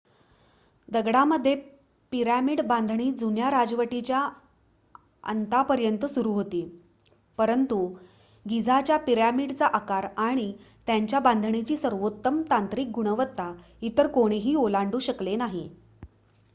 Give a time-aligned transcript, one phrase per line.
[0.87, 1.53] दगडामध्ये
[2.11, 4.21] पिरामिड बांधणी जुन्या राजवटीच्या
[5.23, 6.63] अंतापर्यंत सुरु होती
[7.37, 7.77] परंतु
[8.45, 10.51] गिझाच्या पिरॅमिडचा आकार आणि
[10.87, 13.51] त्यांच्या बांधणीची सर्वोत्तम तांत्रिक गुणवत्ता
[13.81, 15.69] इतर कोणीही ओलांडू शकले नाही